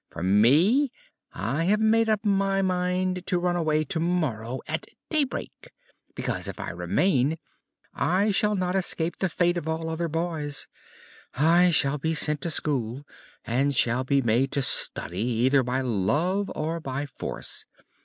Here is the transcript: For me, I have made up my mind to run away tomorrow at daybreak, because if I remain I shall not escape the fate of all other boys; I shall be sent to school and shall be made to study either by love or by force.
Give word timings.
For 0.09 0.23
me, 0.23 0.91
I 1.31 1.65
have 1.65 1.79
made 1.79 2.09
up 2.09 2.25
my 2.25 2.63
mind 2.63 3.23
to 3.27 3.37
run 3.37 3.55
away 3.55 3.83
tomorrow 3.83 4.59
at 4.67 4.87
daybreak, 5.11 5.69
because 6.15 6.47
if 6.47 6.59
I 6.59 6.71
remain 6.71 7.37
I 7.93 8.31
shall 8.31 8.55
not 8.55 8.75
escape 8.75 9.19
the 9.19 9.29
fate 9.29 9.57
of 9.57 9.67
all 9.69 9.89
other 9.89 10.07
boys; 10.07 10.67
I 11.35 11.69
shall 11.69 11.99
be 11.99 12.15
sent 12.15 12.41
to 12.41 12.49
school 12.49 13.05
and 13.45 13.75
shall 13.75 14.03
be 14.03 14.23
made 14.23 14.51
to 14.53 14.63
study 14.63 15.19
either 15.21 15.61
by 15.61 15.81
love 15.81 16.51
or 16.55 16.79
by 16.79 17.05
force. 17.05 17.67